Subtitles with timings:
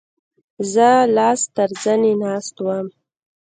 [0.71, 2.87] زه لاس تر زنې ناست وم.